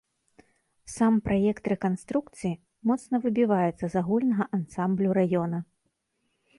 Сам 0.93 1.13
праект 1.27 1.63
рэканструкцыі 1.73 2.55
моцна 2.93 3.15
выбівацца 3.29 3.85
з 3.93 3.93
агульнага 4.05 4.43
ансамблю 4.61 5.09
раёна. 5.23 5.59